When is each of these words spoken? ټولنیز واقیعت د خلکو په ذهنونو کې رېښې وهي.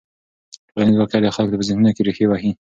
ټولنیز 0.69 0.95
واقیعت 0.97 1.21
د 1.23 1.35
خلکو 1.37 1.59
په 1.59 1.67
ذهنونو 1.67 1.95
کې 1.95 2.01
رېښې 2.07 2.25
وهي. 2.27 2.51